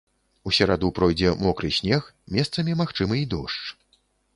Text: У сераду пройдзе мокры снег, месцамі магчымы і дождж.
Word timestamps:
У 0.49 0.53
сераду 0.57 0.89
пройдзе 1.01 1.29
мокры 1.43 1.71
снег, 1.79 2.03
месцамі 2.39 2.79
магчымы 2.85 3.15
і 3.25 3.27
дождж. 3.37 3.63